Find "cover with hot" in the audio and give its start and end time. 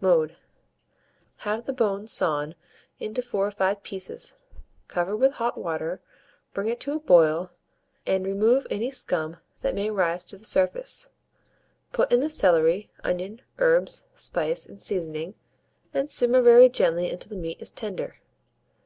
4.88-5.58